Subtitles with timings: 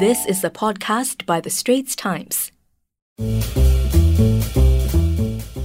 [0.00, 2.50] This is a podcast by The Straits Times.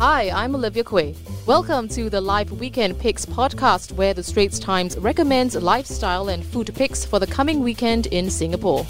[0.00, 1.14] Hi, I'm Olivia Quay.
[1.46, 6.74] Welcome to the Life Weekend Picks podcast, where the Straits Times recommends lifestyle and food
[6.74, 8.84] picks for the coming weekend in Singapore.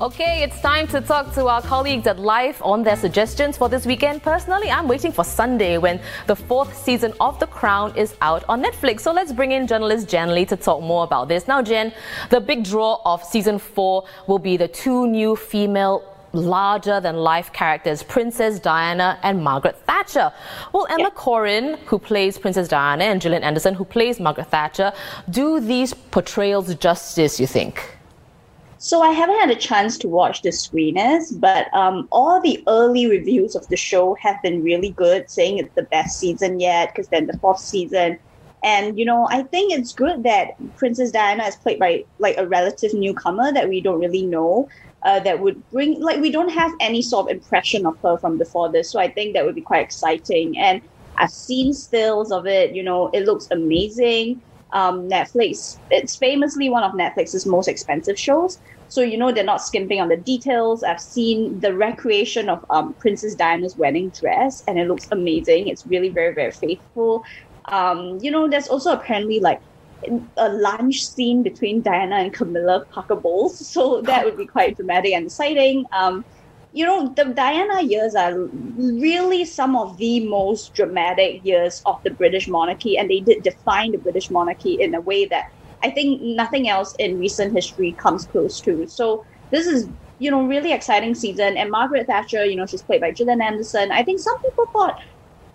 [0.00, 3.84] Okay, it's time to talk to our colleagues at Life on their suggestions for this
[3.84, 4.22] weekend.
[4.22, 8.62] Personally, I'm waiting for Sunday when the fourth season of The Crown is out on
[8.62, 9.00] Netflix.
[9.00, 11.46] So let's bring in journalist Jan Lee to talk more about this.
[11.46, 11.92] Now, Jen,
[12.30, 17.52] the big draw of season four will be the two new female larger than life
[17.52, 20.32] characters, Princess Diana and Margaret Thatcher.
[20.72, 21.10] Will Emma yeah.
[21.10, 24.94] Corrin, who plays Princess Diana, and Gillian Anderson, who plays Margaret Thatcher,
[25.28, 27.99] do these portrayals justice, you think?
[28.82, 33.06] So I haven't had a chance to watch the screeners, but um, all the early
[33.06, 37.08] reviews of the show have been really good, saying it's the best season yet, because
[37.08, 38.18] then the fourth season.
[38.64, 42.46] And you know, I think it's good that Princess Diana is played by like a
[42.48, 44.66] relative newcomer that we don't really know.
[45.02, 48.38] Uh, that would bring like we don't have any sort of impression of her from
[48.38, 50.56] before this, so I think that would be quite exciting.
[50.56, 50.80] And
[51.18, 52.74] I've seen stills of it.
[52.74, 54.40] You know, it looks amazing
[54.72, 55.78] um, Netflix.
[55.90, 58.58] It's famously one of Netflix's most expensive shows.
[58.88, 60.82] So you know they're not skimping on the details.
[60.82, 65.68] I've seen the recreation of um, Princess Diana's wedding dress, and it looks amazing.
[65.68, 67.24] It's really very very faithful.
[67.66, 69.60] Um, you know, there's also apparently like
[70.36, 75.12] a lunch scene between Diana and Camilla Parker Bowles, so that would be quite dramatic
[75.12, 75.86] and exciting.
[75.92, 76.24] Um,
[76.72, 82.10] you know, the Diana years are really some of the most dramatic years of the
[82.10, 85.50] British monarchy, and they did define the British monarchy in a way that
[85.82, 88.86] I think nothing else in recent history comes close to.
[88.86, 91.56] So this is, you know, really exciting season.
[91.56, 93.90] And Margaret Thatcher, you know, she's played by Gillian Anderson.
[93.90, 95.00] I think some people thought,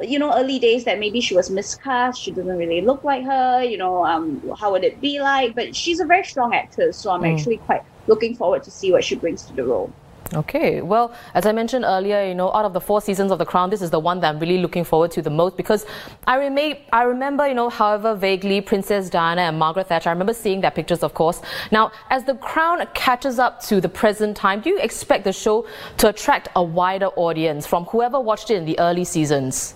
[0.00, 2.22] you know, early days that maybe she was miscast.
[2.22, 3.64] She doesn't really look like her.
[3.64, 5.56] You know, um, how would it be like?
[5.56, 7.34] But she's a very strong actress, so I'm mm.
[7.34, 9.92] actually quite looking forward to see what she brings to the role.
[10.32, 13.44] Okay, well, as I mentioned earlier, you know, out of the four seasons of The
[13.44, 15.84] Crown, this is the one that I'm really looking forward to the most because
[16.24, 20.32] I, rem- I remember, you know, however vaguely, Princess Diana and Margaret Thatcher, I remember
[20.32, 21.42] seeing their pictures, of course.
[21.72, 25.66] Now, as The Crown catches up to the present time, do you expect the show
[25.98, 29.74] to attract a wider audience from whoever watched it in the early seasons?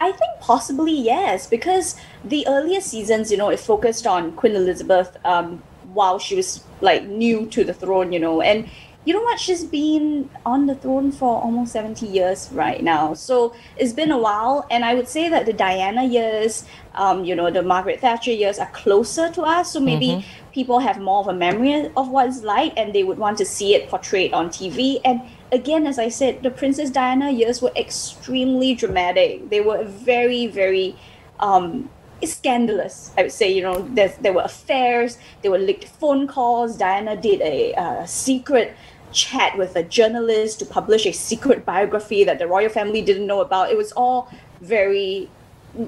[0.00, 5.16] I think possibly yes, because the earlier seasons, you know, it focused on Queen Elizabeth
[5.24, 5.62] um,
[5.94, 8.68] while she was like new to the throne, you know, and
[9.06, 9.38] you know what?
[9.38, 13.14] She's been on the throne for almost 70 years right now.
[13.14, 14.66] So it's been a while.
[14.68, 16.64] And I would say that the Diana years,
[16.96, 19.72] um, you know, the Margaret Thatcher years are closer to us.
[19.72, 20.52] So maybe mm-hmm.
[20.52, 23.44] people have more of a memory of what it's like and they would want to
[23.44, 25.00] see it portrayed on TV.
[25.04, 25.22] And
[25.52, 29.50] again, as I said, the Princess Diana years were extremely dramatic.
[29.50, 30.96] They were very, very.
[31.38, 31.90] Um,
[32.24, 33.12] scandalous.
[33.18, 36.78] I would say, you know, there, there were affairs, there were leaked phone calls.
[36.78, 38.74] Diana did a, a secret
[39.16, 43.40] chat with a journalist to publish a secret biography that the royal family didn't know
[43.40, 43.70] about.
[43.70, 45.28] It was all very,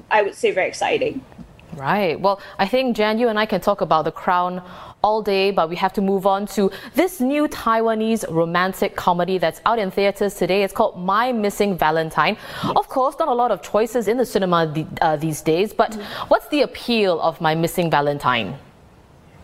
[0.09, 1.23] I would say, very exciting.
[1.73, 2.19] Right.
[2.19, 4.61] Well, I think, Jan, you and I can talk about The Crown
[5.01, 9.61] all day, but we have to move on to this new Taiwanese romantic comedy that's
[9.65, 10.63] out in theaters today.
[10.63, 12.35] It's called My Missing Valentine.
[12.75, 14.59] Of course, not a lot of choices in the cinema
[15.01, 15.95] uh, these days, but
[16.27, 18.57] what's the appeal of My Missing Valentine?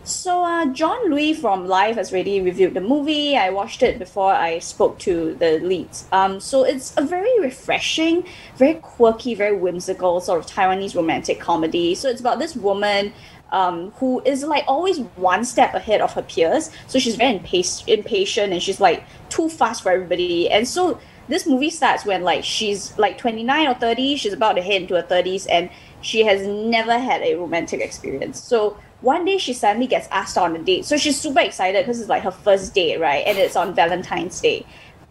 [0.04, 3.36] So uh, John Lui from Life has already reviewed the movie.
[3.36, 6.06] I watched it before I spoke to the leads.
[6.12, 8.24] Um, so it's a very refreshing,
[8.56, 11.94] very quirky, very whimsical sort of Taiwanese romantic comedy.
[11.94, 13.12] So it's about this woman
[13.52, 16.70] um, who is like always one step ahead of her peers.
[16.86, 17.34] So she's very
[17.86, 20.50] impatient and she's like too fast for everybody.
[20.50, 24.62] And so this movie starts when like she's like 29 or 30, she's about to
[24.62, 25.68] head into her 30s and
[26.00, 28.42] she has never had a romantic experience.
[28.42, 30.84] So one day she suddenly gets asked on a date.
[30.84, 33.24] So she's super excited because it's like her first date, right?
[33.26, 34.66] And it's on Valentine's Day.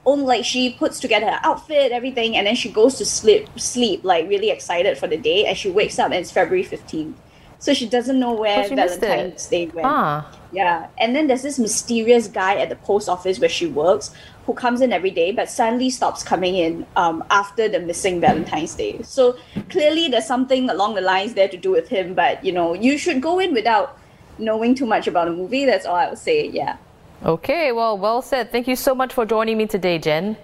[0.05, 4.03] Only like she puts together her outfit, everything, and then she goes to sleep, sleep
[4.03, 7.19] like really excited for the day, and she wakes up and it's February fifteenth.
[7.57, 9.87] So she doesn't know where oh, Valentine's Day went.
[9.87, 10.31] Ah.
[10.51, 10.87] Yeah.
[10.97, 14.13] And then there's this mysterious guy at the post office where she works
[14.45, 18.75] who comes in every day but suddenly stops coming in um, after the missing Valentine's
[18.75, 19.01] Day.
[19.01, 19.37] So
[19.69, 22.97] clearly there's something along the lines there to do with him, but you know, you
[22.97, 23.97] should go in without
[24.37, 25.65] knowing too much about a movie.
[25.65, 26.47] That's all I would say.
[26.47, 26.77] Yeah.
[27.23, 28.51] Okay, well, well said.
[28.51, 30.37] Thank you so much for joining me today, Jan.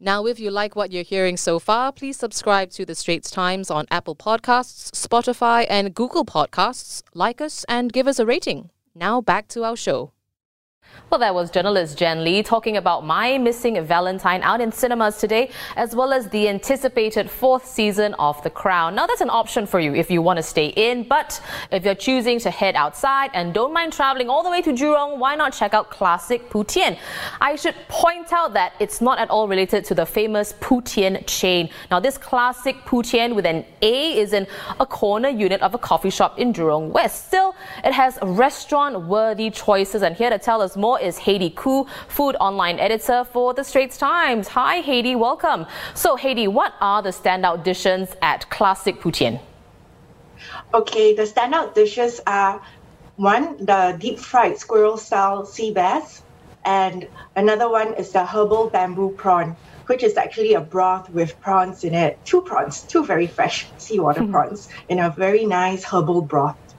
[0.00, 3.70] Now, if you like what you're hearing so far, please subscribe to The Straits Times
[3.70, 7.04] on Apple Podcasts, Spotify, and Google Podcasts.
[7.14, 8.70] Like us and give us a rating.
[8.96, 10.10] Now, back to our show.
[11.12, 15.50] Well, that was journalist Jan Lee talking about My Missing Valentine out in cinemas today,
[15.76, 18.94] as well as the anticipated fourth season of The Crown.
[18.94, 21.38] Now, that's an option for you if you want to stay in, but
[21.70, 25.18] if you're choosing to head outside and don't mind traveling all the way to Jurong,
[25.18, 26.96] why not check out Classic Putian?
[27.42, 31.68] I should point out that it's not at all related to the famous Putian chain.
[31.90, 34.46] Now, this Classic Putian with an A is in
[34.80, 37.26] a corner unit of a coffee shop in Jurong West.
[37.26, 37.54] Still,
[37.84, 42.34] it has restaurant worthy choices, and here to tell us more is Hedy Khoo, food
[42.40, 44.48] online editor for The Straits Times.
[44.48, 45.64] Hi, Hedy, welcome.
[45.94, 49.38] So, Heidi, what are the standout dishes at Classic Putian?
[50.74, 52.60] Okay, the standout dishes are
[53.14, 56.22] one, the deep fried squirrel style sea bass,
[56.64, 57.06] and
[57.36, 59.54] another one is the herbal bamboo prawn,
[59.86, 62.18] which is actually a broth with prawns in it.
[62.24, 64.32] Two prawns, two very fresh seawater mm-hmm.
[64.32, 66.71] prawns in a very nice herbal broth.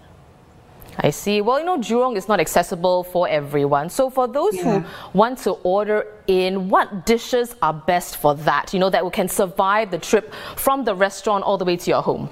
[1.00, 1.42] I see.
[1.42, 3.90] Well, you know, Jurong is not accessible for everyone.
[3.90, 4.80] So, for those yeah.
[4.80, 8.74] who want to order in, what dishes are best for that?
[8.74, 11.90] You know, that we can survive the trip from the restaurant all the way to
[11.90, 12.30] your home?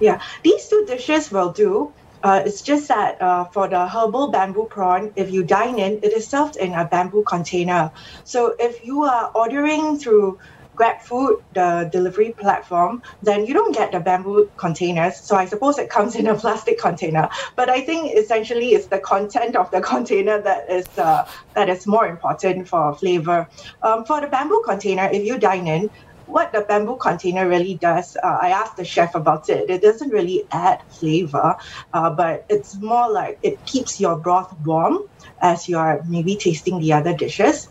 [0.00, 1.92] Yeah, these two dishes will do.
[2.22, 6.14] Uh, it's just that uh, for the herbal bamboo prawn, if you dine in, it
[6.14, 7.90] is served in a bamboo container.
[8.24, 10.38] So, if you are ordering through
[10.74, 15.16] GrabFood, the delivery platform, then you don't get the bamboo containers.
[15.20, 17.28] So I suppose it comes in a plastic container.
[17.56, 21.86] But I think essentially it's the content of the container that is uh, that is
[21.86, 23.48] more important for flavor.
[23.82, 25.90] Um, for the bamboo container, if you dine in,
[26.26, 29.68] what the bamboo container really does, uh, I asked the chef about it.
[29.68, 31.56] It doesn't really add flavor,
[31.92, 35.00] uh, but it's more like it keeps your broth warm
[35.40, 37.68] as you are maybe tasting the other dishes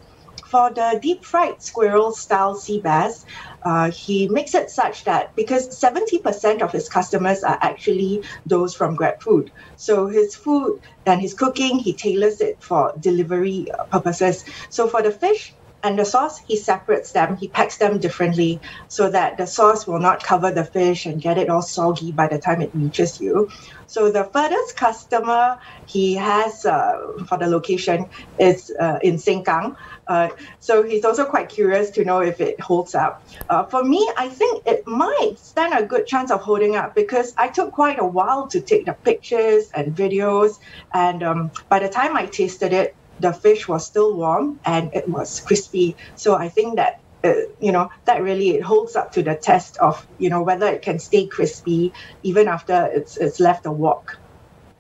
[0.54, 3.26] for the deep fried squirrel style sea bass,
[3.66, 8.96] uh, he makes it such that because 70% of his customers are actually those from
[8.96, 9.50] GrabFood.
[9.78, 14.44] So his food and his cooking, he tailors it for delivery purposes.
[14.70, 19.10] So for the fish, and the sauce, he separates them, he packs them differently so
[19.10, 22.40] that the sauce will not cover the fish and get it all soggy by the
[22.40, 23.50] time it reaches you.
[23.88, 28.10] So the furthest customer he has uh, for the location
[28.40, 29.76] is uh, in Sengkang.
[30.08, 33.24] Uh, so he's also quite curious to know if it holds up.
[33.50, 37.34] Uh, for me, I think it might stand a good chance of holding up because
[37.38, 40.60] I took quite a while to take the pictures and videos.
[40.94, 45.08] And um, by the time I tasted it, the fish was still warm and it
[45.08, 45.96] was crispy.
[46.16, 49.78] So I think that uh, you know that really it holds up to the test
[49.78, 51.94] of you know whether it can stay crispy
[52.24, 54.18] even after it's it's left a wok.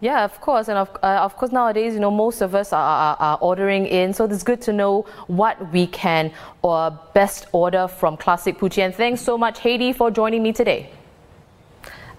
[0.02, 2.78] Yeah, of course, and of, uh, of course nowadays, you know, most of us are,
[2.84, 6.30] are, are, ordering in, so it's good to know what we can
[6.62, 8.94] or best order from Classic Putian.
[8.94, 10.90] Thanks so much, Hedy, for joining me today.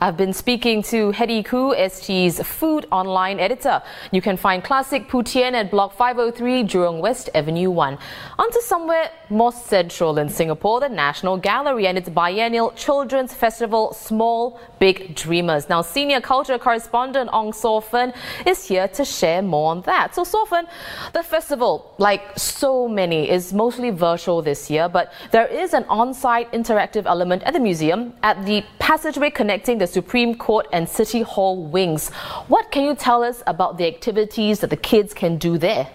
[0.00, 3.81] I've been speaking to Hedy Khoo, ST's food online editor.
[4.11, 7.99] You can find Classic Putian at Block 503, Jurong West Avenue 1.
[8.38, 13.93] On to somewhere more central in Singapore, the National Gallery and its biennial children's festival,
[13.94, 15.69] Small Big Dreamers.
[15.69, 18.12] Now, senior culture correspondent Ong Fern
[18.44, 20.14] is here to share more on that.
[20.14, 20.67] So, Fern,
[21.12, 26.50] the festival, like so many, is mostly virtual this year, but there is an on-site
[26.52, 31.64] interactive element at the museum at the passageway connecting the Supreme Court and City Hall
[31.64, 32.11] wings.
[32.49, 35.88] What can you tell us about the activities that the kids can do there?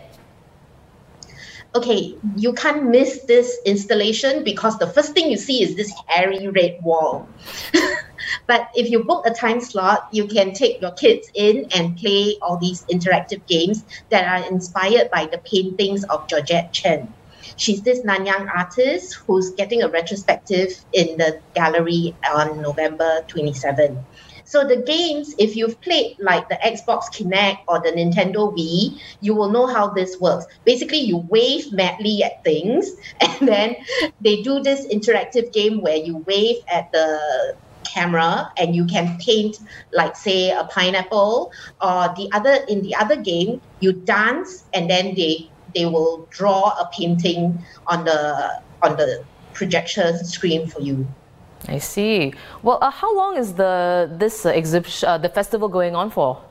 [1.75, 6.47] okay, you can't miss this installation because the first thing you see is this hairy
[6.47, 7.27] red wall.
[8.47, 12.37] but if you book a time slot, you can take your kids in and play
[12.41, 17.13] all these interactive games that are inspired by the paintings of Georgette Chen.
[17.59, 23.99] She's this Nanyang artist who's getting a retrospective in the gallery on November 27.
[24.45, 29.35] So the games, if you've played like the Xbox Kinect or the Nintendo Wii, you
[29.35, 30.47] will know how this works.
[30.63, 32.89] Basically, you wave madly at things,
[33.21, 33.75] and then
[34.21, 39.59] they do this interactive game where you wave at the camera and you can paint
[39.91, 41.51] like say a pineapple
[41.81, 46.69] or the other in the other game you dance and then they they will draw
[46.79, 49.23] a painting on the on the
[49.53, 51.07] projection screen for you.
[51.67, 52.33] I see.
[52.63, 56.41] Well, uh, how long is the this uh, exhibition, uh, the festival going on for?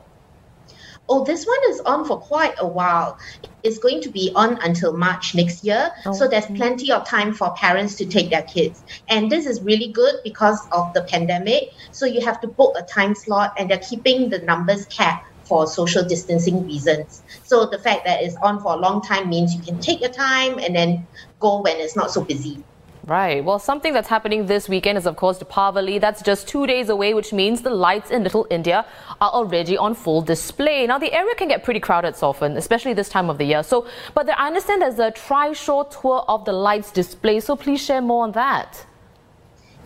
[1.11, 3.17] Oh, this one is on for quite a while.
[3.63, 5.91] It's going to be on until March next year.
[6.05, 8.83] Oh, so there's plenty of time for parents to take their kids.
[9.07, 11.73] And this is really good because of the pandemic.
[11.91, 15.67] So you have to book a time slot and they're keeping the numbers capped for
[15.67, 17.23] social distancing reasons.
[17.43, 20.11] So the fact that it's on for a long time means you can take your
[20.11, 21.07] time and then
[21.39, 22.63] go when it's not so busy.
[23.09, 23.43] Right.
[23.43, 25.99] Well, something that's happening this weekend is, of course, Deepavali.
[25.99, 28.85] That's just two days away, which means the lights in Little India
[29.19, 30.85] are already on full display.
[30.85, 33.63] Now, the area can get pretty crowded so often, especially this time of the year.
[33.63, 37.39] So, but I understand there's a trishaw tour of the lights display.
[37.39, 38.85] So, please share more on that.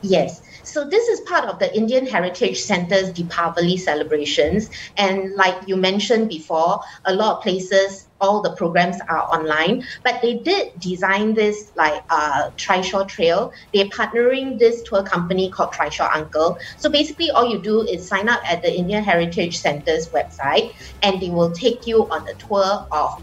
[0.04, 0.42] Yes.
[0.64, 4.70] So this is part of the Indian Heritage Centre's Deepavali celebrations.
[4.98, 9.86] And like you mentioned before, a lot of places, all the programs are online.
[10.04, 13.52] But they did design this like uh, Trishaw Trail.
[13.74, 16.58] They're partnering this tour company called Trishaw Uncle.
[16.78, 21.22] So basically, all you do is sign up at the Indian Heritage Centre's website, and
[21.22, 23.22] they will take you on a tour of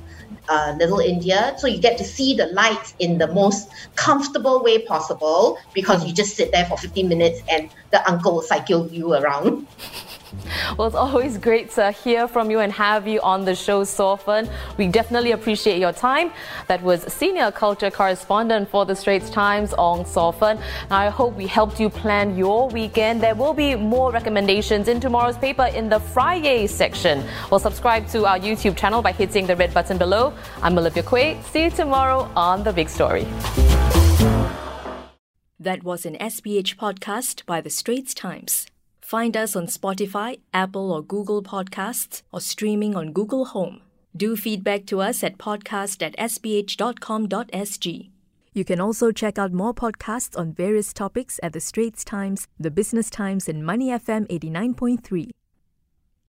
[0.50, 1.54] uh, Little India.
[1.59, 6.12] So you get to see the lights in the most comfortable way possible because you
[6.12, 9.66] just sit there for 15 minutes and the uncle will cycle you around.
[10.77, 14.09] Well, it's always great to hear from you and have you on the show so
[14.09, 14.49] often.
[14.77, 16.31] We definitely appreciate your time.
[16.69, 20.59] That was senior culture correspondent for the Straits Times, Ong Sor Fern.
[20.91, 23.21] I hope we helped you plan your weekend.
[23.21, 27.25] There will be more recommendations in tomorrow's paper in the Friday section.
[27.51, 30.33] Well, subscribe to our YouTube channel by hitting the red button below.
[30.63, 31.41] I'm Olivia Quay.
[31.51, 33.27] See you tomorrow on The Big Story.
[35.59, 38.70] That was an SPH podcast by the Straits Times.
[39.11, 43.81] Find us on Spotify, Apple or Google Podcasts, or streaming on Google Home.
[44.17, 48.11] Do feedback to us at podcast at sph.com.sg.
[48.52, 52.71] You can also check out more podcasts on various topics at The Straits Times, The
[52.71, 55.31] Business Times, and Money FM 89.3.